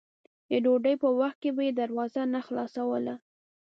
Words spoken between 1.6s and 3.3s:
یې دروازه نه خلاصوله.